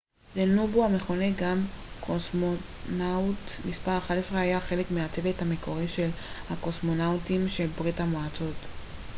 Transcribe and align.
לנובו 0.35 0.85
המכונה 0.85 1.25
גם 1.37 1.57
קוסמונאוט 1.99 3.45
מס 3.65 3.87
11 3.87 4.39
היה 4.39 4.59
חלק 4.59 4.91
מהצוות 4.91 5.41
המקורי 5.41 5.87
של 5.87 6.09
הקוסמונאוטים 6.49 7.49
של 7.49 7.65
ברית 7.67 7.99
המועצות 7.99 8.55